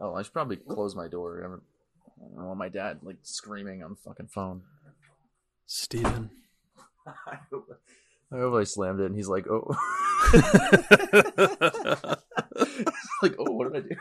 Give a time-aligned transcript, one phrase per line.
[0.00, 1.42] Oh, I should probably close my door.
[1.44, 1.62] I don't
[2.20, 4.62] I don't want my dad like screaming on the fucking phone.
[5.66, 6.30] Steven.
[7.06, 9.76] I hope I slammed it and he's like, oh.
[13.22, 13.96] like, oh, what did I do?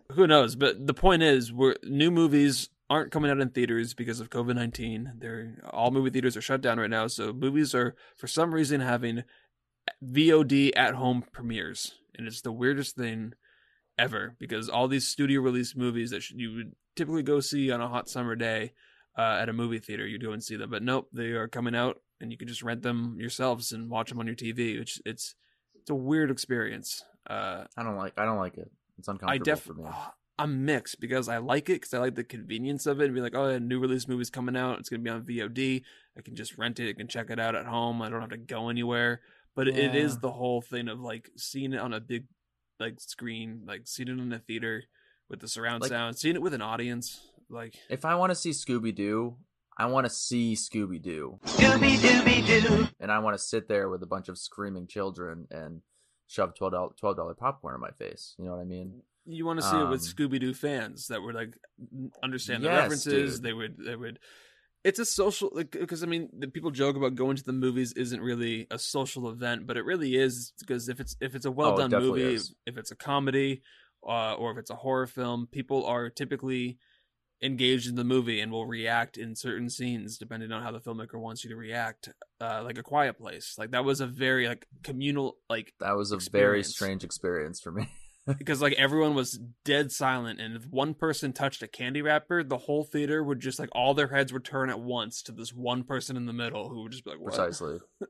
[0.12, 0.56] Who knows?
[0.56, 4.54] But the point is, we're new movies aren't coming out in theaters because of COVID
[4.54, 5.12] nineteen.
[5.18, 8.80] They're all movie theaters are shut down right now, so movies are for some reason
[8.80, 9.24] having
[10.04, 13.32] VOD at home premieres, and it's the weirdest thing
[13.98, 17.88] ever because all these studio release movies that you would typically go see on a
[17.88, 18.72] hot summer day
[19.18, 20.70] uh, at a movie theater, you'd go and see them.
[20.70, 24.08] But nope, they are coming out, and you can just rent them yourselves and watch
[24.08, 24.78] them on your TV.
[24.78, 25.34] Which it's
[25.74, 27.02] it's a weird experience.
[27.28, 28.14] Uh, I don't like.
[28.16, 28.70] I don't like it.
[28.98, 29.84] It's uncomfortable I def for me.
[30.38, 33.20] I'm mixed because I like it because I like the convenience of it and be
[33.20, 34.78] like, oh, a new release movie's coming out.
[34.78, 35.82] It's gonna be on VOD.
[36.16, 36.88] I can just rent it.
[36.88, 38.00] I can check it out at home.
[38.00, 39.20] I don't have to go anywhere.
[39.54, 42.24] But it- it is the whole thing of like seeing it on a big
[42.82, 44.82] like screen, like seeing it in a theater
[45.30, 47.20] with the surround Like- sound, seeing it with an audience.
[47.48, 49.36] Like If I want to see Scooby Doo,
[49.78, 52.88] I want to see Scooby Doo, Scooby Dooby Doo.
[53.00, 55.82] and I want to sit there with a bunch of screaming children and
[56.26, 58.34] shove twelve dollar popcorn in my face.
[58.38, 59.02] You know what I mean?
[59.24, 61.56] you want to see it with Um, Scooby Doo fans that would like
[62.22, 63.34] understand the Yes, references.
[63.36, 63.42] dude.
[63.44, 64.18] They would they would.
[64.84, 68.20] It's a social because I mean the people joke about going to the movies isn't
[68.20, 71.72] really a social event, but it really is because if it's if it's a well
[71.74, 72.54] Oh, done definitely movie, is.
[72.66, 73.62] if it's a comedy,
[74.06, 76.78] uh, or if it's a horror film, people are typically
[77.40, 81.18] engaged in the movie and will react in certain scenes depending on how the filmmaker
[81.20, 82.08] wants you to react.
[82.40, 86.10] Uh, like a Quiet Place, like that was a very like communal like That was
[86.10, 87.88] a very strange experience for me.
[88.38, 92.58] because like everyone was dead silent and if one person touched a candy wrapper the
[92.58, 95.82] whole theater would just like all their heads would turn at once to this one
[95.82, 97.34] person in the middle who would just be like what?
[97.34, 97.78] Precisely.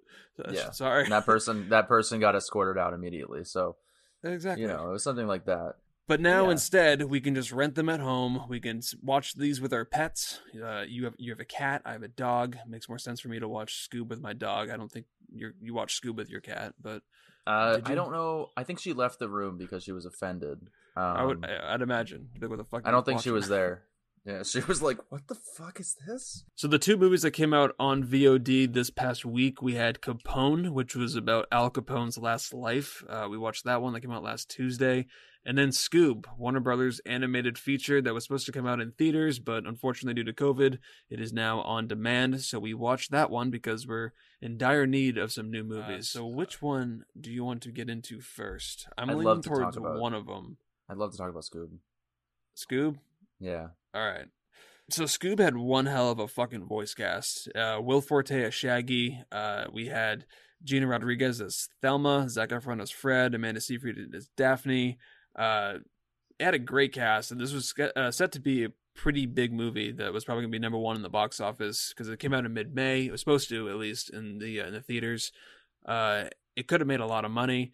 [0.51, 0.71] Yeah.
[0.71, 3.45] sorry And that person that person got escorted out immediately.
[3.45, 3.77] So
[4.25, 5.75] exactly you know, it was something like that.
[6.09, 6.53] but now yeah.
[6.53, 10.41] instead we can just rent them at home we can watch these with our pets
[10.63, 13.21] uh, you have you have a cat i have a dog it makes more sense
[13.21, 16.17] for me to watch scoob with my dog i don't think you you watch scoob
[16.17, 17.03] with your cat but
[17.47, 18.51] Uh, I don't know.
[18.57, 20.69] I think she left the room because she was offended.
[20.95, 23.85] Um, i would i'd imagine what the fuck I don't think she was there.
[24.25, 27.53] Yeah, she was like, "What the fuck is this?" So the two movies that came
[27.53, 32.55] out on VOD this past week, we had Capone, which was about Al Capone's last
[32.55, 33.03] life.
[33.09, 35.07] Uh, we watched that one that came out last Tuesday,
[35.45, 39.39] and then Scoob, Warner Brothers animated feature that was supposed to come out in theaters,
[39.39, 40.79] but unfortunately due to COVID,
[41.11, 42.43] it is now on demand.
[42.43, 46.09] So we watched that one because we're in dire need of some new movies.
[46.09, 48.87] so which one do you want to get into first?
[48.97, 50.57] I'm I'd leaning love to talk towards about- one of them.
[50.89, 51.71] I'd love to talk about Scoob.
[52.57, 52.97] Scoob.
[53.41, 54.27] Yeah, All right.
[54.91, 57.49] So Scoob had one hell of a fucking voice cast.
[57.55, 59.23] Uh, Will Forte as Shaggy.
[59.33, 60.27] Uh, we had
[60.65, 64.99] Gina Rodriguez as Velma, Zac Efron as Fred, Amanda Seyfried as Daphne.
[65.37, 65.79] Uh,
[66.39, 69.53] it had a great cast, and this was uh, set to be a pretty big
[69.53, 72.35] movie that was probably gonna be number one in the box office because it came
[72.35, 73.07] out in mid-May.
[73.07, 75.33] It was supposed to, at least, in the uh, in the theaters.
[75.87, 76.25] Uh,
[76.57, 77.73] it could have made a lot of money.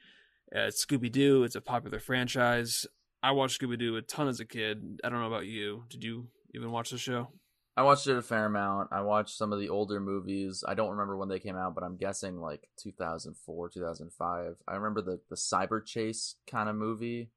[0.54, 1.44] Uh, it's Scooby Doo.
[1.44, 2.86] It's a popular franchise.
[3.22, 5.00] I watched Scooby Doo a ton as a kid.
[5.02, 5.84] I don't know about you.
[5.88, 7.28] Did you even watch the show?
[7.76, 8.88] I watched it a fair amount.
[8.90, 10.64] I watched some of the older movies.
[10.66, 14.56] I don't remember when they came out, but I'm guessing like 2004, 2005.
[14.66, 17.30] I remember the the Cyber Chase kind of movie.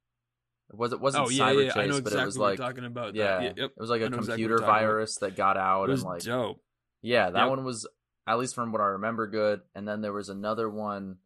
[0.71, 2.37] It was it wasn't oh yeah, Cyber yeah, Chase, I know but exactly it was
[2.37, 3.15] like talking about.
[3.15, 3.71] yeah, That- yep.
[3.75, 4.67] it was like a exactly computer about.
[4.67, 6.61] virus that got out and like dope.
[7.01, 7.49] yeah, that Yep.
[7.49, 7.87] one was
[8.27, 9.61] at least from what I remember good.
[9.75, 11.17] And then there was another one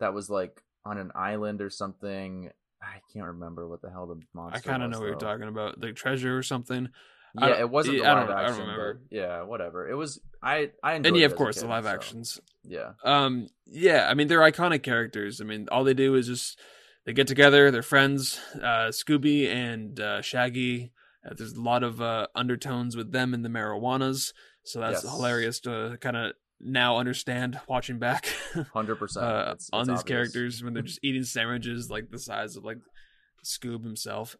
[0.00, 2.50] that was like on an island or something.
[2.82, 4.56] I can't remember what the hell the monster.
[4.58, 4.66] Was.
[4.66, 6.88] I kind of know what you're talking about, like treasure or something.
[7.40, 8.60] Yeah, it wasn't the yeah, I live don't- I don't action.
[8.62, 8.94] remember.
[9.08, 9.88] but yeah, whatever.
[9.88, 10.20] It was.
[10.42, 12.40] I I enjoyed And yeah, of course, the live so, actions.
[12.62, 15.40] Yeah, Um, yeah, I mean they're iconic characters.
[15.40, 16.60] I mean, all they do is just
[17.04, 18.38] they get together, they're friends.
[18.56, 20.92] Uh, Scooby and uh, Shaggy.
[21.24, 24.32] Uh, there's a lot of uh, undertones with them and the marijuanas,
[24.64, 25.12] so that's Yes.
[25.14, 28.26] hilarious to kind of now understand watching back
[28.72, 29.24] hundred percent.
[29.26, 32.78] uh, on these characters when they're just eating sandwiches like the size of like
[33.44, 34.36] Scoob himself.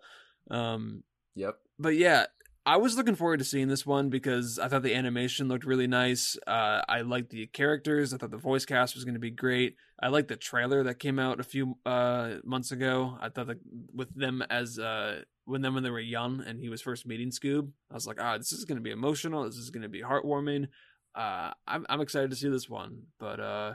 [0.50, 1.02] Um,
[1.37, 1.56] Yep.
[1.78, 2.26] but yeah,
[2.66, 5.87] I was looking forward to seeing this one because I thought the animation looked really
[5.87, 6.37] nice.
[6.46, 8.14] Uh, I liked the characters.
[8.14, 9.76] I thought the voice cast was going to be great.
[10.00, 13.19] I liked the trailer that came out a few uh, months ago.
[13.20, 13.58] I thought that
[13.93, 17.31] with them as uh, when them when they were young and he was first meeting
[17.31, 19.44] Scoob, I was like, ah, this is going to be emotional.
[19.44, 20.69] This is going to be heartwarming.
[21.14, 23.02] Uh, I'm I'm excited to see this one.
[23.20, 23.75] But uh,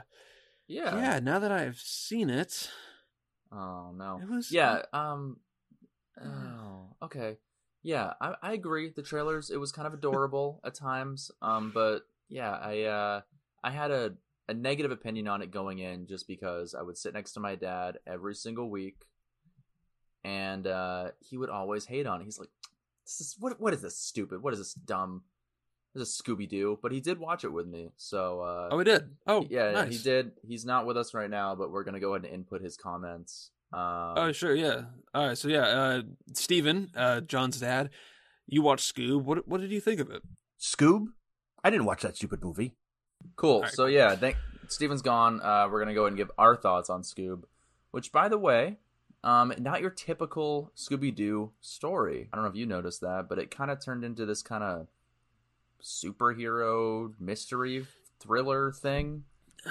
[0.66, 0.96] Yeah.
[0.96, 2.68] yeah, now that I've seen it,
[3.52, 4.18] Oh no.
[4.20, 4.82] it was Yeah.
[4.92, 5.36] Um.
[6.22, 6.96] Oh.
[7.02, 7.38] Okay.
[7.82, 8.90] Yeah, I I agree.
[8.94, 11.30] The trailers it was kind of adorable at times.
[11.40, 11.70] Um.
[11.72, 13.20] But yeah, I uh
[13.64, 14.14] I had a
[14.48, 17.54] a negative opinion on it going in just because I would sit next to my
[17.54, 19.06] dad every single week.
[20.24, 22.24] and uh, he would always hate on it.
[22.24, 22.50] He's like,
[23.04, 23.60] "This is what?
[23.60, 24.42] What is this stupid?
[24.42, 25.22] What is this dumb?
[25.94, 28.84] This is Scooby Doo." But he did watch it with me, so uh, Oh, he
[28.84, 29.10] did.
[29.26, 29.92] Oh, yeah, nice.
[29.96, 30.32] he did.
[30.46, 33.50] He's not with us right now, but we're gonna go ahead and input his comments.
[33.72, 34.82] Um, Oh, sure, yeah.
[35.14, 36.02] All right, so yeah, uh,
[36.34, 37.90] Steven, uh, John's dad,
[38.46, 39.22] you watched Scoob.
[39.24, 40.22] What what did you think of it?
[40.60, 41.06] Scoob?
[41.64, 42.74] I didn't watch that stupid movie.
[43.36, 43.56] Cool.
[43.56, 43.90] Alright, so cool.
[43.90, 44.36] yeah, thank
[44.68, 45.40] Steven's gone.
[45.42, 47.42] Uh, we're gonna go ahead and give our thoughts on Scoob,
[47.90, 48.78] which, by the way,
[49.24, 52.28] um, not your typical Scooby Doo story.
[52.32, 54.62] I don't know if you noticed that, but it kind of turned into this kind
[54.64, 54.86] of
[55.82, 57.86] superhero mystery
[58.20, 59.24] thriller thing.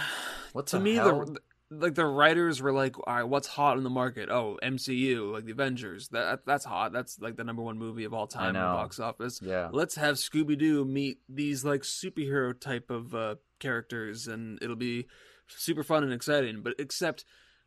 [0.51, 1.25] What to the me, hell?
[1.25, 1.39] the
[1.71, 4.29] like the writers were like, "All right, what's hot in the market?
[4.29, 6.07] Oh, MCU, like the Avengers.
[6.09, 6.91] That that's hot.
[6.91, 9.39] That's like the number one movie of all time in the box office.
[9.41, 14.75] yeah, Let's have Scooby Doo meet these like superhero type of uh, characters, and it'll
[14.75, 15.07] be
[15.47, 16.61] super fun and exciting.
[16.63, 17.23] But except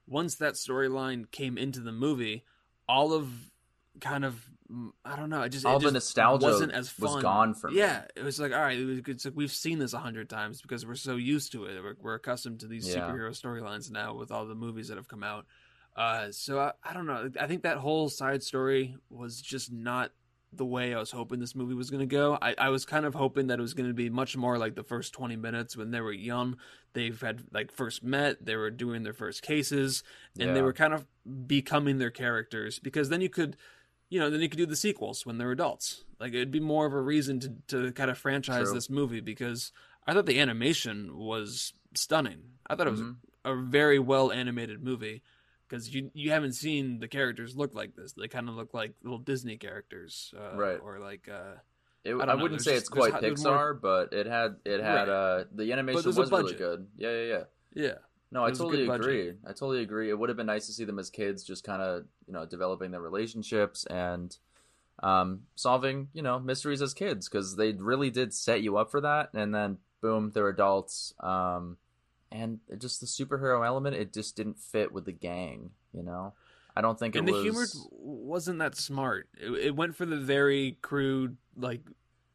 [0.07, 2.45] once that storyline came into the movie,
[2.89, 3.51] all of
[4.01, 4.49] kind of
[5.05, 5.43] I don't know.
[5.43, 7.15] It just all it the just nostalgia wasn't as fun.
[7.15, 8.79] was gone from Yeah, it was like all right.
[8.79, 11.65] It was, it's like we've seen this a hundred times because we're so used to
[11.67, 11.83] it.
[11.83, 13.01] We're, we're accustomed to these Yeah.
[13.01, 15.47] superhero storylines now with all the movies that have come out.
[15.95, 17.31] Uh, so I, I don't know.
[17.39, 20.11] I think that whole side story was just not
[20.55, 22.37] the way I was hoping this movie was going to go.
[22.41, 24.75] I, I was kind of hoping that it was going to be much more like
[24.75, 26.57] the first 20 minutes when they were young.
[26.93, 30.03] They've had like first met, they were doing their first cases,
[30.39, 31.07] and they were kind of
[31.47, 33.57] becoming their characters because then you could,
[34.13, 36.05] you know, then you could do the sequels when they're adults.
[36.21, 38.75] Like it'd be more of a reason to, to kind of franchise True.
[38.75, 39.73] this movie because
[40.07, 42.43] I thought the animation was stunning.
[42.67, 43.17] I thought it was Mhm.
[43.45, 45.23] a very well animated movie
[45.67, 48.13] because you you haven't seen the characters look like this.
[48.13, 50.79] They kind of look like little Disney characters, uh, Right.
[50.79, 51.55] Or like, uh,
[52.05, 54.81] It, I I, wouldn't there's say just- it's quite Pixar, more- but it had it
[54.81, 55.09] had Right.
[55.09, 56.89] uh the animation was really good.
[56.97, 57.45] Yeah, yeah, yeah.
[57.87, 57.99] yeah,
[58.33, 59.05] No, I totally good budget.
[59.05, 59.33] agree.
[59.45, 60.09] I totally agree.
[60.09, 62.47] It would have been nice to see them as kids, just kind of you know
[62.47, 64.35] developing their relationships and
[65.03, 69.03] um, solving you know mysteries as kids because they really did set you up for
[69.03, 69.29] that.
[69.35, 71.13] And then boom, they're adults.
[71.21, 71.77] Um,
[72.33, 75.73] and just the superhero element, it just didn't fit with the gang.
[75.93, 76.33] You know,
[76.75, 77.43] I don't think and it the was.
[77.43, 79.29] humor wasn't that smart.
[79.39, 81.83] It, it went for the very crude, like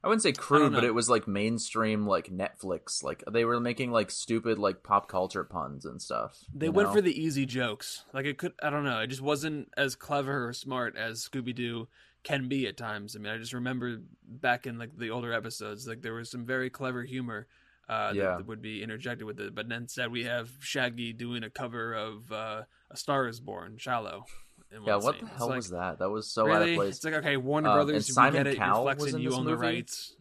[0.07, 3.03] I wouldn't say crude, but it was like mainstream, like Netflix.
[3.03, 6.45] Like they were making like stupid, like pop culture puns and stuff.
[6.53, 6.95] they went know?
[6.95, 8.05] for the easy jokes.
[8.13, 11.53] Like it could, I don't know, it just wasn't as clever or smart as Scooby
[11.53, 11.89] Doo
[12.23, 13.17] can be at times.
[13.17, 16.45] I mean, I just remember back in like the older episodes, like there was some
[16.45, 17.47] very clever humor.
[17.89, 18.37] Uh, Yeah.
[18.37, 21.93] that would be interjected with it, but then instead we have Shaggy doing a cover
[21.93, 24.23] of uh, "A Star Is Born" "Shallow."
[24.71, 25.25] Yeah, what scene.
[25.25, 25.99] the hell like, was that?
[25.99, 26.55] That was so really?
[26.55, 26.95] out of place.
[26.97, 28.57] It's like okay, Warner Um, Brothers, and we Simon get it.
[28.57, 29.61] Cowell You're flexing, in you own the movie?
[29.67, 30.15] rights.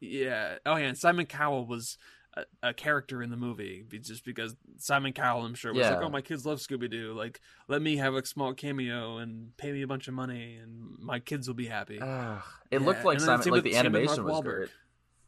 [0.00, 0.56] Yeah.
[0.66, 1.98] Oh yeah, and Simon Cowell was
[2.34, 6.08] a, a character in the movie just because Simon Cowell, I'm sure, was like, "Oh,
[6.08, 7.12] my kids love Scooby Doo.
[7.12, 10.98] Like, let me have a small cameo and pay me a bunch of money, and
[10.98, 13.40] my kids will be happy." Ugh, it Yeah, looked like Simon.
[13.44, 14.42] Like with- the animation was Wahlberg.
[14.44, 14.70] great.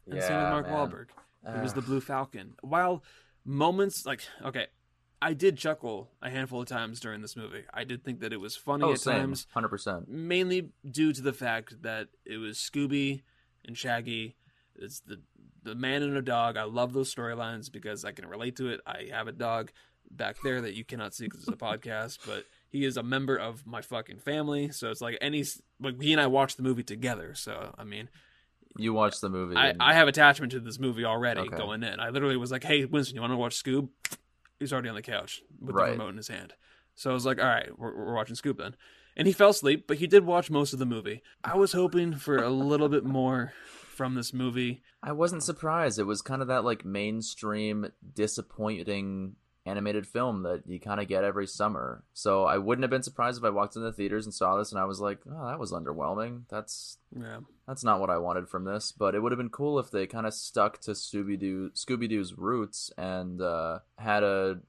[0.07, 0.75] and yeah, same with Mark man.
[0.75, 1.55] Wahlberg.
[1.57, 2.55] It was the Blue Falcon.
[2.61, 3.03] While
[3.45, 4.65] moments like okay,
[5.25, 7.63] I did chuckle a handful of times during this movie.
[7.73, 9.47] I did think that it was funny Oh, at same, times.
[9.53, 10.07] hundred percent.
[10.07, 13.23] mainly due to the fact that it was Scooby
[13.65, 14.35] and Shaggy.
[14.75, 15.21] It's the
[15.63, 16.57] the man and a dog.
[16.57, 18.81] I love those storylines because I can relate to it.
[18.85, 19.71] I have a dog
[20.11, 23.35] back there that you cannot see because it's a podcast, but he is a member
[23.35, 24.69] of my fucking family.
[24.71, 25.43] So it's like any
[25.79, 27.33] like he and I watched the movie together.
[27.33, 28.09] So I mean,
[28.77, 29.55] You watched the movie.
[29.55, 31.57] I, and- I have attachment to this movie already Okay.
[31.57, 31.99] going in.
[31.99, 33.89] I literally was like, "Hey, Winston, you want to watch Scoob?"
[34.59, 35.87] He's already on the couch with Right.
[35.87, 36.53] the remote in his hand.
[36.95, 38.75] So I was like, "All right, we're, we're watching Scoob then."
[39.17, 41.21] And he fell asleep, but he did watch most of the movie.
[41.43, 43.53] I was hoping for a little bit more
[43.89, 44.81] from this movie.
[45.01, 45.99] I wasn't surprised.
[45.99, 49.35] It was kind of that like mainstream, disappointing
[49.65, 52.03] animated film that you kind of get every summer.
[52.13, 54.71] So I wouldn't have been surprised if I walked into the theaters and saw this
[54.71, 56.43] and I was like, "Oh, that was underwhelming.
[56.49, 59.79] That's Yeah, that's not what I wanted from this." But it would have been cool
[59.79, 64.59] if they kind of stuck to Scooby Doo Scooby Doo's roots and uh, had a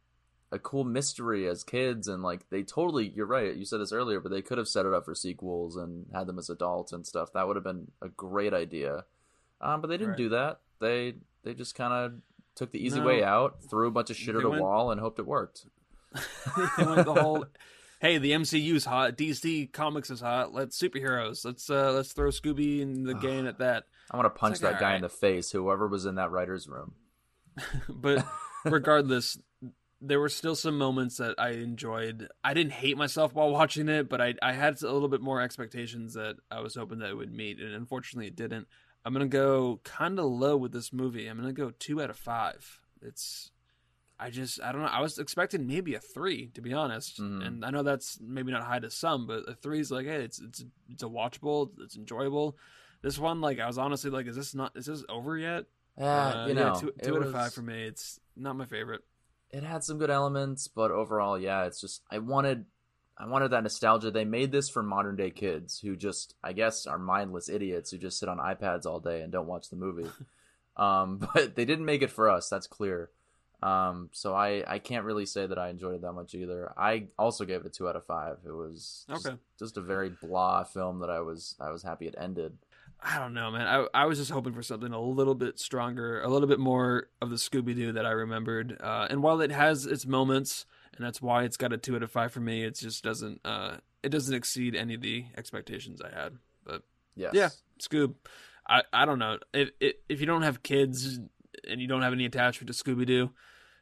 [0.52, 4.20] a cool mystery as kids and like they totally you're right you said this earlier
[4.20, 7.04] but they could have set it up for sequels and had them as adults and
[7.04, 9.04] stuff that would have been a great idea
[9.60, 10.16] um, but they didn't Right.
[10.18, 12.12] do that they they just kind of
[12.56, 13.06] took the easy No.
[13.06, 15.66] way out threw a bunch of shit They at a wall and hoped it worked
[16.78, 17.44] they went the whole.
[17.98, 19.16] Hey, the MCU's hot.
[19.16, 20.52] DC Comics is hot.
[20.52, 21.46] Let's superheroes.
[21.46, 23.84] Let's uh let's throw Scooby in the game at that.
[24.10, 26.68] i want to punch like, that guy in the face whoever was in that writer's
[26.68, 26.92] room
[27.88, 28.24] but
[28.64, 29.38] regardless
[30.02, 34.08] there were still some moments that i enjoyed i didn't hate myself while watching it
[34.08, 37.16] but i, I had a little bit more expectations that i was hoping that it
[37.16, 38.68] would meet and unfortunately it didn't
[39.06, 42.16] i'm gonna go kind of low with this movie i'm gonna go two out of
[42.18, 43.50] five it's
[44.18, 44.88] I just I don't know.
[44.88, 47.46] I was expecting maybe a three to be honest, Mhm.
[47.46, 50.22] and I know that's maybe not high to some, but a three is like, hey,
[50.24, 52.56] it's it's it's a watchable, it's enjoyable.
[53.02, 55.66] This one, like, I was honestly like, is this not is this over yet?
[55.98, 57.84] Yeah, Uh, you know, two, two out of five for me.
[57.84, 59.02] It's not my favorite.
[59.50, 62.64] it had some good elements, but overall, yeah, it's just I wanted
[63.18, 64.10] I wanted that nostalgia.
[64.10, 67.98] They made this for modern day kids who just I guess are mindless idiots who
[67.98, 70.10] just sit on iPads all day and don't watch the movie.
[70.76, 73.10] um, but they didn't make it for us, that's clear.
[73.62, 76.72] Um, so I I can't really say that I enjoyed it that much either.
[76.76, 78.36] I also gave it two out of five.
[78.46, 79.36] It was just, Okay.
[79.58, 82.58] just a very blah film that I was I was happy it ended.
[83.02, 83.66] I don't know, man.
[83.66, 87.08] I I was just hoping for something a little bit stronger, a little bit more
[87.22, 88.76] of the Scooby Doo that I remembered.
[88.80, 90.66] Uh, and while it has its moments,
[90.96, 93.40] and that's why it's got a two out of five for me, it just doesn't
[93.44, 96.36] uh, it doesn't exceed any of the expectations I had.
[96.64, 96.82] But
[97.14, 97.34] Yes.
[97.34, 97.48] yeah,
[97.80, 98.14] Scoob.
[98.68, 101.18] I I don't know if if you don't have kids
[101.68, 103.30] and you don't have any attachment to Scooby Doo,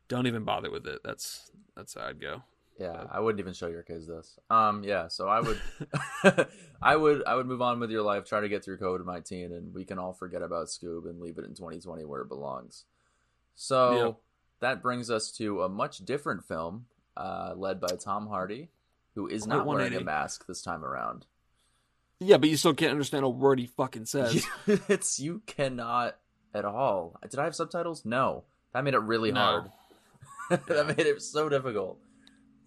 [0.09, 1.01] don't even bother with it.
[1.05, 2.43] That's that's how I'd go.
[2.79, 4.37] Yeah, I wouldn't even show your kids this.
[4.51, 5.61] Um, yeah, so I would,
[6.83, 9.53] I would, I would move on with your life, try to get through COVID nineteen,
[9.53, 12.85] and we can all forget about Scoob and leave it in 2020 where it belongs.
[13.55, 14.13] So Yeah.
[14.61, 18.69] that brings us to a much different film, uh, led by Tom Hardy,
[19.15, 21.27] who is not wearing a mask this time around.
[22.21, 24.47] Yeah, but you still can't understand a word he fucking says.
[24.89, 26.17] it's you cannot
[26.55, 27.17] at all.
[27.29, 28.05] Did I have subtitles?
[28.05, 29.41] No, that made it really No.
[29.41, 29.71] hard.
[30.69, 31.99] that made it so difficult.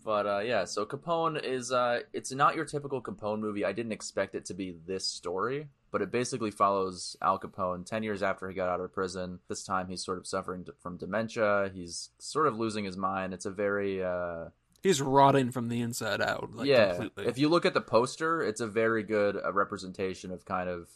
[0.04, 3.66] But uh, yeah, so Capone is uh, it's not your typical Capone movie.
[3.66, 8.04] I didn't expect it to be this story, but it basically follows Al Capone ten
[8.04, 9.40] years after he got out of prison.
[9.48, 11.72] This time he's sort of suffering from dementia.
[11.74, 13.34] He's sort of losing his mind.
[13.34, 14.46] It's a very uh,
[14.84, 16.52] He's rotting from the inside out.
[16.54, 16.96] Like, yeah.
[16.96, 17.28] completely.
[17.28, 20.88] If you look at the poster, it's a very good uh, representation of kind of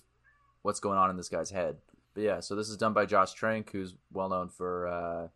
[0.62, 1.78] what's going on in this guy's head.
[2.14, 5.28] But yeah, so this is done by Josh Trank, who's well known for uh,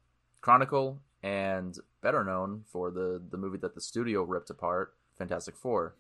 [0.42, 5.96] Chronicle and better known for the the movie that the studio ripped apart, Fantastic Four.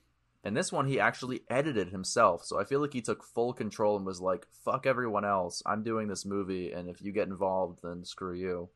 [0.45, 3.97] And this one he actually edited himself, so I feel like he took full control
[3.97, 7.79] and was like, "Fuck everyone else, I'm doing this movie, and if you get involved,
[7.81, 8.69] then screw you."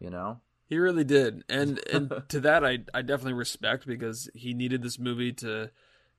[0.00, 0.40] You know?
[0.66, 4.98] He really did, and and to that I I definitely respect because he needed this
[4.98, 5.70] movie to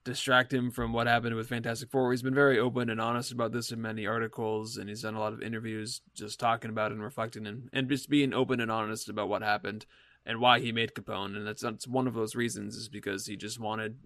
[0.03, 2.11] distract him from what happened with Fantastic Four.
[2.11, 5.19] He's been very open and honest about this in many articles, and he's done a
[5.19, 8.71] lot of interviews just talking about it and reflecting and and just being open and
[8.71, 9.87] honest about what happened
[10.27, 11.35] and why he made Capone.
[11.35, 13.97] And that's that's one of those reasons is because he just wanted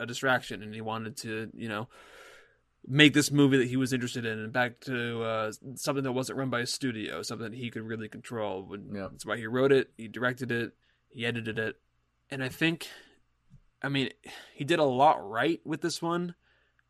[0.00, 1.88] a distraction and he wanted to you know
[2.86, 6.38] make this movie that he was interested in and back to uh, something that wasn't
[6.38, 8.66] run by a studio, something that he could really control.
[8.92, 9.08] Yeah.
[9.10, 10.72] That's why he wrote it, he directed it,
[11.08, 11.76] he edited it.
[12.30, 12.88] And I think,
[13.82, 14.10] I mean,
[14.54, 16.34] he did a lot right with this one,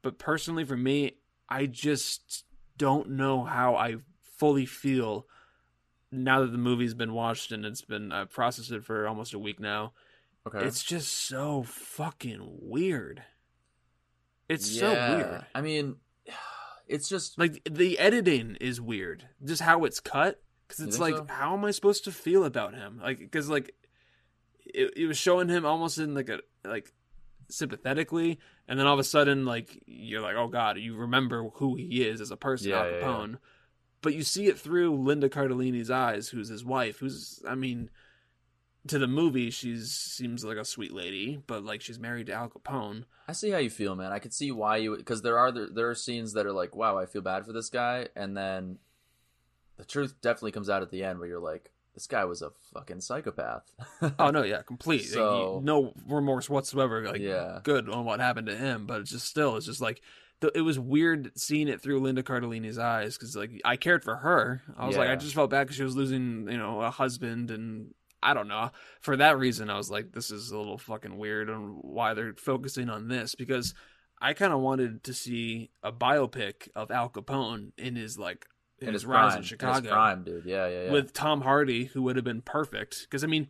[0.03, 1.17] but personally for me,
[1.49, 2.45] I just
[2.77, 3.97] don't know how I
[4.37, 5.27] fully feel
[6.13, 9.39] now that the movie's been watched and it's been uh, processed it for almost a
[9.39, 9.93] week now.
[10.47, 10.65] Okay.
[10.65, 13.23] It's just so fucking weird.
[14.49, 14.81] It's Yeah.
[14.81, 15.47] so weird.
[15.55, 15.97] I mean,
[16.87, 19.29] it's just Like the editing is weird.
[19.45, 21.27] Just how it's cut cuz it's like so?
[21.29, 22.99] how am I supposed to feel about him?
[23.03, 23.75] Like cuz like
[24.65, 26.93] it, it was showing him almost in like a like
[27.51, 31.75] sympathetically and then all of a sudden like you're like oh god, you remember who
[31.77, 33.03] he is as a person, Yeah, Al yeah, yeah.
[33.03, 33.39] Capone.
[34.01, 37.91] But you see it through Linda Cardellini's eyes, who's his wife, who's I mean
[38.89, 42.49] to the movie she seems like a sweet lady, but like she's married to Al
[42.49, 43.05] Capone.
[43.27, 44.13] I see how you feel, man.
[44.13, 46.75] I could see why you because there are there, there are scenes that are like,
[46.75, 48.79] wow, I feel bad for this guy, and then
[49.77, 52.51] the truth definitely comes out at the end where you're like, this guy was a
[52.75, 53.63] fucking psychopath.
[54.19, 55.05] Oh no, yeah, complete.
[55.05, 57.07] So- no remorse whatsoever.
[57.07, 57.61] Like, Yeah.
[57.63, 60.01] good on what happened to him, but it's just still, it's just like
[60.55, 64.63] it was weird seeing it through Linda Cardellini's eyes because like I cared for her.
[64.77, 67.51] I was like, I just felt bad because she was losing, you know, a husband,
[67.51, 68.71] and I don't know.
[69.01, 72.35] For that reason, I was like, this is a little fucking weird on why they're
[72.35, 73.75] focusing on this because
[74.21, 78.47] I kind of wanted to see a biopic of Al Capone in his like
[78.81, 80.45] in, his, rise prime, in Chicago his prime, dude.
[80.45, 80.93] Yeah, yeah, yeah.
[80.93, 83.03] with Tom Hardy, who would have been perfect.
[83.03, 83.49] Because I mean,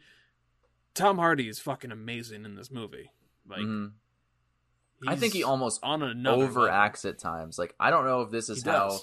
[0.94, 3.10] Tom Hardy is fucking amazing in this movie.
[3.48, 3.92] Like, Mhm.
[5.06, 6.64] I think he almost on another level.
[6.64, 7.58] overacts at times.
[7.58, 8.98] Like I don't know if this is how.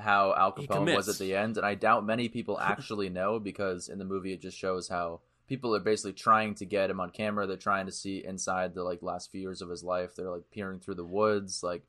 [0.00, 3.88] How Al Capone was at the end, and I doubt many people actually know because
[3.88, 7.10] in the movie it just shows how people are basically trying to get him on
[7.10, 7.46] camera.
[7.46, 10.14] They're trying to see inside the like last few years of his life.
[10.16, 11.62] They're like peering through the woods.
[11.62, 11.82] Like,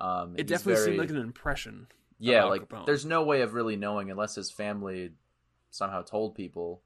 [0.00, 1.86] um, It definitely very- seemed like an impression.
[2.18, 2.44] yeah.
[2.44, 2.86] Like, Capone.
[2.86, 5.12] there's no way of really knowing unless his family
[5.70, 6.82] somehow told people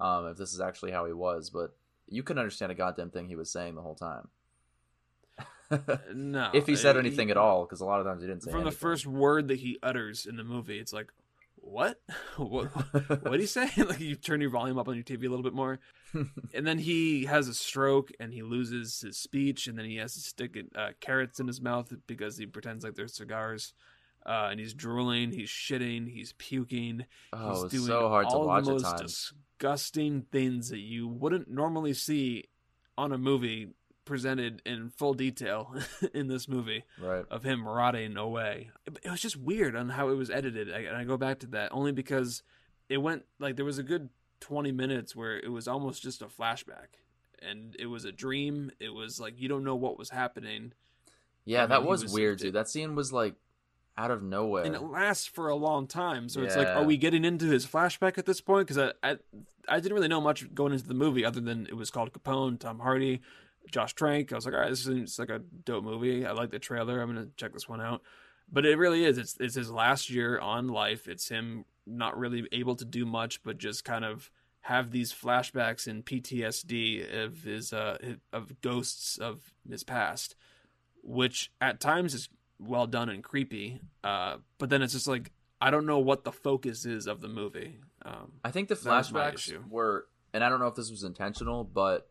[0.00, 1.48] um, if this is actually how he was.
[1.50, 1.74] But
[2.08, 4.28] you couldn't understand a goddamn thing he was saying the whole time.
[6.14, 8.50] No, if he said anything at all, because a lot of times he didn't say
[8.50, 11.12] From the first word that he utters in the movie, it's like,
[11.56, 12.00] what?
[12.36, 12.66] what?
[12.74, 13.68] What did he say?
[13.76, 15.78] like you turn your volume up on your TV a little bit more,
[16.54, 20.14] and then he has a stroke and he loses his speech, and then he has
[20.14, 23.72] to stick uh, carrots in his mouth because he pretends like they're cigars.
[24.24, 27.06] Uh, and he's drooling, he's shitting, he's puking.
[27.32, 31.08] Oh, he's it's doing so hard to all watch the most disgusting things that you
[31.08, 32.44] wouldn't normally see
[32.96, 33.70] on a movie
[34.12, 35.74] presented in full detail
[36.14, 37.24] in this movie Right.
[37.30, 38.70] of him rotting away.
[38.86, 40.70] It, it was just weird on how it was edited.
[40.70, 42.42] I, and I go back to that only because
[42.90, 46.26] it went like there was a good 20 minutes where it was almost just a
[46.26, 46.98] flashback.
[47.40, 48.70] And it was a dream.
[48.78, 50.72] It was like you don't know what was happening.
[51.46, 52.52] Yeah, um, that was, was- weird, dude.
[52.52, 53.34] That scene was like
[53.96, 54.64] out of nowhere.
[54.64, 56.28] and it lasts for a long time.
[56.28, 58.66] So it's like, are we getting into his flashback at this point?
[58.66, 59.16] Because I, I,
[59.68, 62.58] I didn't really know much going into the movie other than it was called Capone,
[62.58, 63.20] Tom Hardy,
[63.70, 64.32] Josh Trank.
[64.32, 66.26] I was like, all right, this seems like a dope movie.
[66.26, 67.00] I like the trailer.
[67.00, 68.02] I'm gonna check this one out.
[68.50, 69.18] But it really is.
[69.18, 71.08] It's it's his last year on life.
[71.08, 75.86] It's him not really able to do much, but just kind of have these flashbacks
[75.88, 77.96] and PTSD of his uh
[78.32, 80.36] of ghosts of his past,
[81.02, 82.28] which at times is
[82.58, 83.80] well done and creepy.
[84.04, 87.28] Uh, but then it's just like I don't know what the focus is of the
[87.28, 87.78] movie.
[88.04, 90.90] Um, I think the That was my flashbacks were, and I don't know if this
[90.90, 92.08] was intentional, but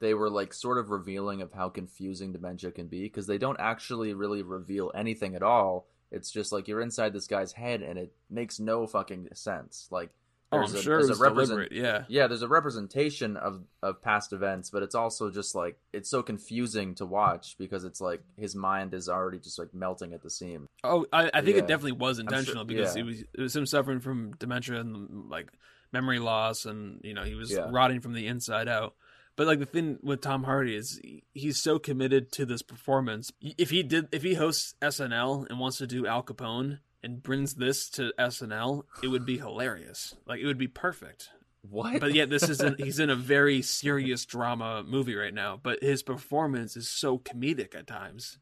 [0.00, 3.58] they were like sort of revealing of how confusing dementia can be because they don't
[3.60, 5.86] actually really reveal anything at all.
[6.10, 9.88] It's just like you're inside this guy's head and it makes no fucking sense.
[9.90, 10.10] Like,
[10.52, 11.72] oh, there's I'm a, sure there's a represent- deliberate.
[11.72, 12.04] Yeah.
[12.08, 16.22] yeah, there's a representation of of past events, but it's also just like it's so
[16.22, 20.30] confusing to watch because it's like his mind is already just like melting at the
[20.30, 20.66] seam.
[20.84, 21.64] Oh, I, I think Yeah.
[21.64, 23.02] it definitely was sure- intentional because yeah.
[23.02, 25.48] it was it was him suffering from dementia and like
[25.92, 27.66] memory loss, and you know he was Yeah.
[27.70, 28.94] rotting from the inside out.
[29.38, 31.00] But like the thing with Tom Hardy is
[31.32, 33.30] he's so committed to this performance.
[33.40, 37.54] If he did, if he hosts SNL and wants to do Al Capone and brings
[37.54, 40.16] this to SNL, it would be hilarious.
[40.26, 41.28] Like it would be perfect.
[41.62, 42.00] What?
[42.00, 45.56] But yet this is in, he's in a very serious drama movie right now.
[45.62, 48.38] But his performance is so comedic at times.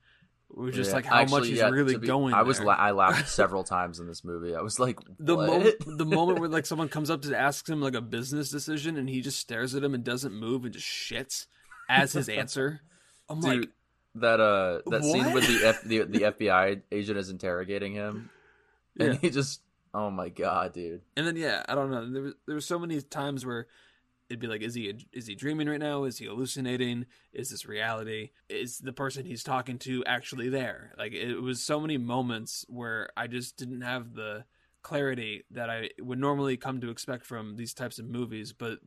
[0.49, 0.97] We're just Yeah.
[0.97, 2.33] like how much Actually, he's yeah, really be- going.
[2.33, 4.54] I was la- I laughed several times in this movie.
[4.54, 7.80] I was like, the moment the moment where like someone comes up to ask him
[7.80, 10.87] like a business decision and he just stares at him and doesn't move and just
[10.87, 11.47] shits
[11.89, 12.80] as his answer.
[13.28, 13.71] I'm Dude, like,
[14.17, 18.30] that uh that scene with the F, the the FBI agent is interrogating him,
[18.99, 19.19] and Yeah.
[19.21, 19.61] he just
[19.93, 21.02] oh my god, dude.
[21.17, 22.09] and then yeah, I don't know.
[22.11, 23.67] There was there were so many times where
[24.28, 26.04] it'd be like, is he is he dreaming right now?
[26.04, 27.06] Is he hallucinating?
[27.32, 28.30] Is this reality?
[28.49, 30.93] Is the person he's talking to actually there?
[30.99, 34.45] Like it was so many moments where I just didn't have the
[34.82, 38.52] clarity that I would normally come to expect from these types of movies.
[38.52, 38.78] But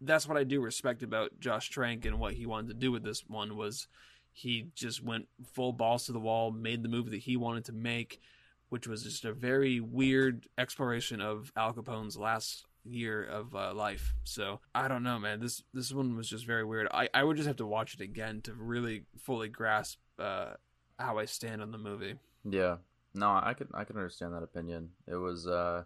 [0.00, 3.02] that's what I do respect about Josh Trank and what he wanted to do with
[3.02, 3.88] this one was
[4.32, 7.72] he just went full balls to the wall, made the movie that he wanted to
[7.72, 8.20] make,
[8.68, 14.14] which was just a very weird exploration of Al Capone's last year of uh, life.
[14.24, 15.40] So I don't know, man.
[15.40, 16.88] This this one was just very weird.
[16.92, 20.54] I I would just have to watch it again to really fully grasp uh,
[20.98, 22.14] how I stand on the movie.
[22.48, 22.76] Yeah,
[23.14, 24.90] no, I could I can understand that opinion.
[25.06, 25.84] It was uh,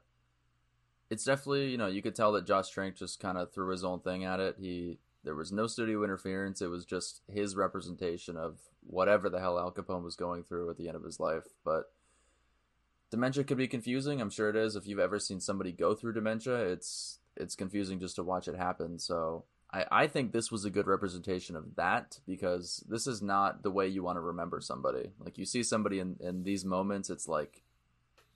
[1.11, 3.85] it's definitely you know you could tell that Josh Trank just kind of threw his
[3.85, 4.57] own thing at it.
[4.59, 6.61] He there was no studio interference.
[6.61, 10.77] It was just his representation of whatever the hell Al Capone was going through at
[10.77, 11.45] the end of his life.
[11.65, 11.93] But
[13.12, 14.20] dementia could be confusing.
[14.20, 14.75] I'm sure it is.
[14.75, 18.57] If you've ever seen somebody go through dementia, it's it's confusing just to watch it
[18.57, 18.98] happen.
[18.98, 23.62] So I, I think this was a good representation of that because this is not
[23.62, 25.11] the way you want to remember somebody.
[25.20, 27.62] Like you see somebody in, in these moments, it's like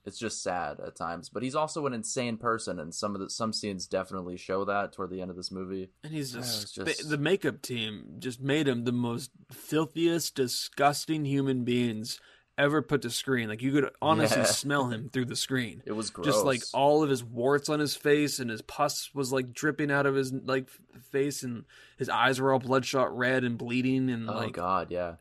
[0.05, 1.27] it's just sad at times.
[1.27, 4.93] But he's also an insane person, and some of the some scenes definitely show that
[4.93, 5.89] toward the end of this movie.
[6.03, 10.35] And he's just, it's just- the, the makeup team just made him the most filthiest,
[10.35, 12.19] disgusting human beings
[12.57, 13.49] ever put to screen.
[13.49, 14.45] Like you could honestly Yeah.
[14.45, 15.83] smell him through the screen.
[15.85, 16.25] It was gross.
[16.25, 19.91] Just like all of his warts on his face and his pus was like dripping
[19.91, 20.67] out of his like
[21.11, 21.65] face and
[21.97, 25.15] his eyes were all bloodshot red and bleeding and oh like god, yeah.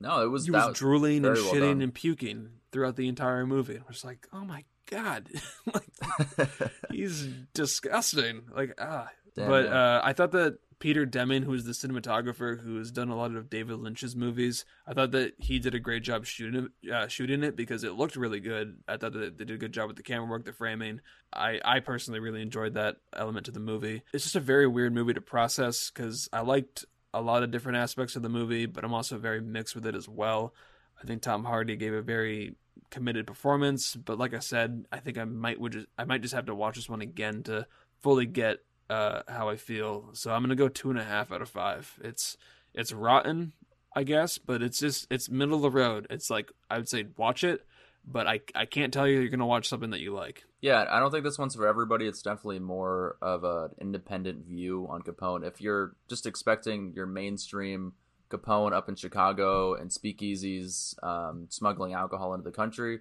[0.00, 1.82] No, it was he was drooling and well shitting done.
[1.82, 3.76] and puking throughout the entire movie.
[3.78, 5.28] I was like, oh my god,
[5.72, 8.42] like he's disgusting.
[8.54, 9.70] Like ah, Damn, but yeah.
[9.70, 13.36] uh, I thought that Peter Deming, who is the cinematographer who has done a lot
[13.36, 17.44] of David Lynch's movies, I thought that he did a great job shooting uh, shooting
[17.44, 18.78] it because it looked really good.
[18.88, 21.00] I thought that they did a good job with the camera work, the framing.
[21.32, 24.02] I I personally really enjoyed that element to the movie.
[24.12, 27.78] It's just a very weird movie to process because I liked a lot of different
[27.78, 30.52] aspects of the movie, but I'm also very mixed with it as well.
[31.00, 32.56] I think Tom Hardy gave a very
[32.90, 36.34] committed performance, but like I said, I think I might would just I might just
[36.34, 37.68] have to watch this one again to
[38.00, 40.10] fully get uh, how I feel.
[40.12, 41.98] So I'm gonna go two and a half out of five.
[42.04, 42.36] It's
[42.74, 43.52] it's rotten,
[43.96, 46.06] I guess, but it's just it's middle of the road.
[46.10, 47.64] It's like I would say watch it,
[48.06, 50.44] but I I can't tell you you're gonna watch something that you like.
[50.60, 52.06] Yeah, I don't think this one's for everybody.
[52.06, 55.46] It's definitely more of an independent view on Capone.
[55.46, 57.94] If you're just expecting your mainstream
[58.30, 63.00] Capone up in Chicago and speakeasies um, smuggling alcohol into the country,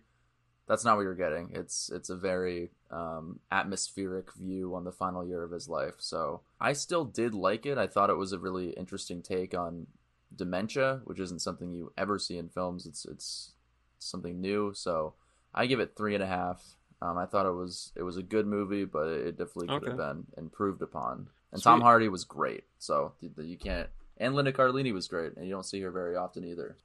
[0.71, 1.51] that's not what you're getting.
[1.53, 5.95] It's it's a very um, atmospheric view on the final year of his life.
[5.97, 7.77] So I still did like it.
[7.77, 9.87] I thought it was a really interesting take on
[10.33, 12.85] dementia, which isn't something you ever see in films.
[12.85, 13.51] It's it's
[13.99, 14.71] something new.
[14.73, 15.13] So
[15.53, 16.63] I give it three and a half.
[17.01, 19.97] Um, I thought it was it was a good movie, but it definitely could have
[19.97, 21.27] been improved upon.
[21.51, 22.63] And Tom Hardy was great.
[22.79, 23.89] So you- you can't.
[24.17, 26.77] And Linda Cardellini was great, and you don't see her very often either.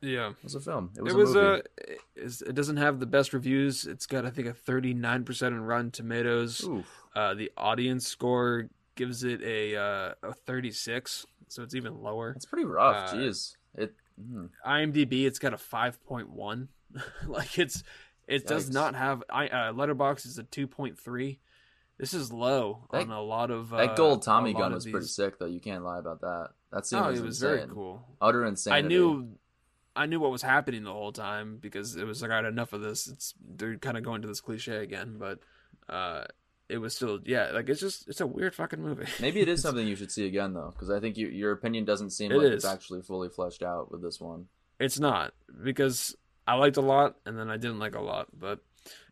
[0.00, 0.30] Yeah.
[0.30, 0.90] It was a film.
[0.96, 1.62] It was, it a was movie.
[2.18, 3.86] uh, it doesn't have the best reviews.
[3.86, 6.64] It's got I think a 39% on Rotten Tomatoes.
[6.64, 6.86] Oof.
[7.14, 12.32] Uh, the audience score gives it a uh, a 36, so it's even lower.
[12.36, 13.10] It's pretty rough.
[13.10, 13.56] Uh, Jeez.
[13.74, 13.94] It.
[14.20, 14.50] mm.
[14.66, 16.68] IMDb, it's got a 5.1.
[17.26, 17.82] like it's
[18.28, 21.38] it does not have I uh, Letterboxd is a 2.3.
[21.98, 25.06] This is low That- on a lot of uh, That gold Tommy gun was pretty
[25.06, 25.46] sick, though.
[25.46, 26.50] You can't lie about that.
[26.70, 27.56] That scene Oh, was it was insane.
[27.58, 28.02] very cool.
[28.20, 28.84] Utter insanity.
[28.84, 29.28] I knew
[29.96, 32.72] I knew what was happening the whole time because it was like I had enough
[32.72, 33.08] of this.
[33.08, 35.40] It's they're kind of going to this cliche again, but
[35.88, 36.24] uh
[36.68, 39.06] it was still yeah, like it's just it's a weird fucking movie.
[39.20, 41.84] Maybe it is something you should see again, though, because I think you, your opinion
[41.84, 42.52] doesn't seem It like is.
[42.52, 44.46] it's actually fully fleshed out with this one.
[44.78, 45.32] It's not
[45.62, 48.60] because I liked a lot and then I didn't like a lot, but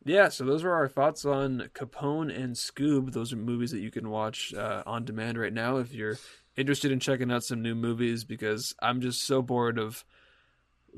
[0.05, 0.29] yeah.
[0.29, 3.12] So those were our thoughts on Capone and Scoob.
[3.12, 6.18] Those are movies that you can watch uh, on demand right now if you're
[6.57, 8.25] interested in checking out some new movies.
[8.25, 10.05] Because I'm just so bored of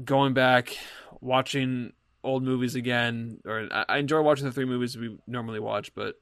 [0.04, 0.76] going back
[1.20, 1.92] watching
[2.24, 3.38] old movies again.
[3.44, 6.16] Or I, enjoy watching the three movies we normally watch, but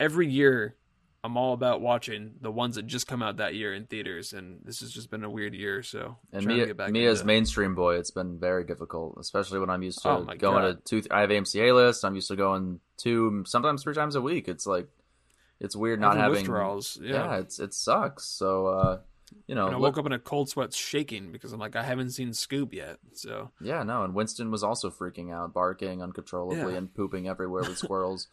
[0.00, 0.74] every year.
[1.24, 4.60] I'm all about watching the ones that just come out that year in theaters, and
[4.64, 5.82] this has just been a weird year.
[5.82, 9.58] So And me, to get back me as mainstream boy, it's been very difficult, especially
[9.58, 10.84] when I'm used to Oh going God.
[10.86, 11.08] to two.
[11.10, 12.04] I have AMC A list.
[12.04, 14.46] I'm used to going two, sometimes three times a week.
[14.46, 14.86] It's like,
[15.58, 16.98] it's weird not Having having withdrawals.
[17.02, 17.36] Yeah, Yeah.
[17.38, 18.24] it's it sucks.
[18.24, 18.98] So, uh,
[19.46, 21.76] you know, and I look- woke up in a cold sweat shaking because I'm like,
[21.76, 22.98] I haven't seen Scoob yet.
[23.12, 26.78] So Yeah, no, and Winston was also freaking out, barking uncontrollably Yeah.
[26.78, 28.28] and pooping everywhere with squirrels.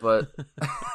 [0.00, 0.30] But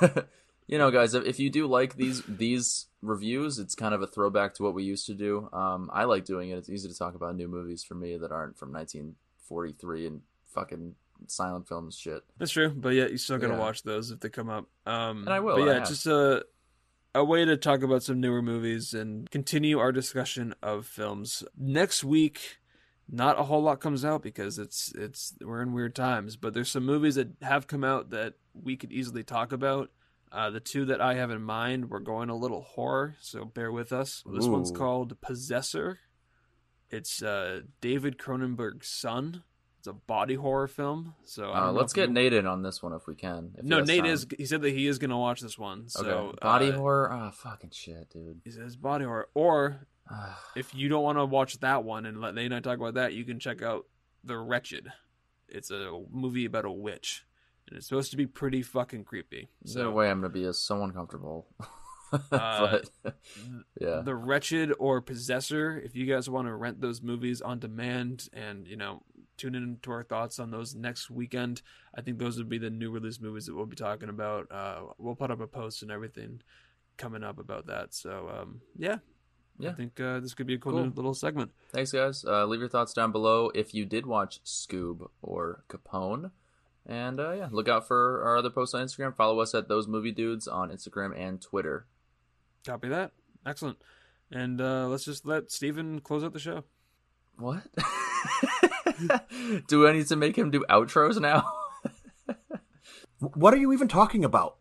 [0.68, 4.08] you know, guys, if, if you do like these these reviews, it's kind of a
[4.08, 5.50] throwback to what we used to do.
[5.52, 6.58] Um, I like doing it.
[6.58, 10.22] It's easy to talk about new movies for me that aren't from 1943 and
[10.54, 10.96] fucking
[11.28, 12.22] silent films shit.
[12.38, 12.70] that's true.
[12.70, 13.60] But yeah, you still gotta Yeah.
[13.60, 14.66] watch those if they come up.
[14.86, 16.46] Um, And I will, But yeah, just a
[17.16, 22.04] a way to talk about some newer movies and continue our discussion of films next
[22.04, 22.58] week.
[23.10, 26.72] Not a whole lot comes out because it's it's we're in weird times, but there's
[26.72, 29.92] some movies that have come out that we could easily talk about.
[30.32, 33.72] Uh, the two that I have in mind, we're going a little horror, so bear
[33.72, 34.24] with us.
[34.26, 34.76] This one's Ooh.
[34.76, 36.00] called Possessor.
[36.90, 39.44] It's uh, David Cronenberg's son.
[39.84, 41.14] It's a body horror film.
[41.26, 43.54] So Uh, let's get you- Nate in on this one if we can.
[43.58, 44.12] If No, Nate time.
[44.12, 44.26] is.
[44.38, 45.90] He said that he is going to watch this one.
[45.90, 46.38] So okay.
[46.42, 47.10] Body uh, horror.
[47.12, 48.40] Ah, fucking shit, dude.
[48.46, 49.28] He says body horror.
[49.34, 52.60] Or Ah, if you don't want to watch that one and let Nate and I
[52.62, 53.86] talk about that, you can check out
[54.24, 54.88] The Wretched.
[55.50, 57.26] It's a movie about a witch,
[57.68, 59.50] and it's supposed to be pretty fucking creepy.
[59.62, 61.48] There's no way I'm gonna be so uncomfortable.
[62.32, 63.14] Uh, but
[63.82, 68.30] yeah, The Wretched or Possessor, if you guys want to rent those movies on demand
[68.34, 69.02] and, you know,
[69.38, 71.62] tune in to our thoughts on those next weekend,
[71.96, 74.52] I think those would be the new release movies that we'll be talking about.
[74.52, 76.42] Uh, we'll put up a post and everything
[76.98, 77.94] coming up about that.
[77.94, 78.98] So, um, yeah.
[79.60, 79.70] Yeah.
[79.70, 80.92] I think uh, this could be a cool, Cool.
[80.96, 81.52] little segment.
[81.72, 82.26] Thanks, guys.
[82.26, 86.32] Uh, leave your thoughts down below if you did watch Scoob or Capone.
[86.86, 89.16] And uh, yeah, look out for our other posts on Instagram.
[89.16, 91.86] Follow us at Those Movie Dudes on Instagram and Twitter.
[92.66, 93.12] Copy that.
[93.46, 93.78] Excellent.
[94.32, 96.64] And uh, let's just let Steven close out the show.
[97.38, 97.62] What?
[99.68, 101.46] do I need to make him do outros now?
[103.36, 104.58] What are you even talking about?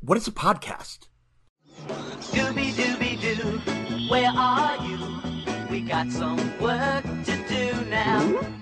[0.00, 1.08] What is a podcast?
[2.20, 4.98] Scooby Dooby Doo, where are you?
[5.68, 8.59] We got some work to do now.